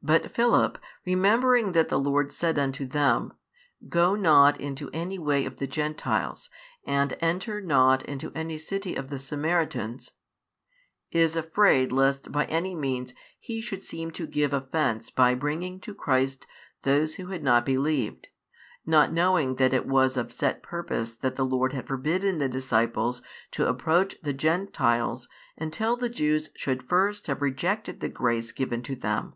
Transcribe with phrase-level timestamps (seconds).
[0.00, 3.32] But Philip, remembering that the Lord said unto them:
[3.88, 6.48] Go not into any way of the Gentiles,
[6.84, 10.12] and enter not into any city of the Samaritans,
[11.10, 15.92] is afraid lest by any means he should seem to give offence by bringing to
[15.92, 16.46] Christ
[16.84, 18.28] those who had not believed,
[18.86, 23.20] not knowing that it was of set purpose that the Lord had forbidden the disciples
[23.50, 28.94] to approach the Gentiles until the Jews should first have rejected the grace given to
[28.94, 29.34] them.